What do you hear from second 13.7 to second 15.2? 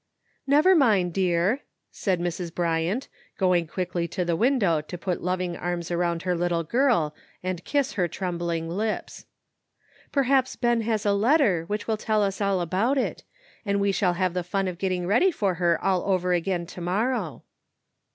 we shall have the fun of getting